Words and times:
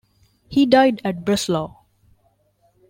He 0.49 0.65
died 0.65 0.99
at 1.05 1.23
Breslau. 1.23 1.75